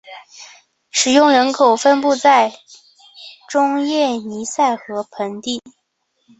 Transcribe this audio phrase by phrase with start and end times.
[0.89, 2.51] 使用人口分布在
[3.47, 5.61] 中叶尼塞河盆地。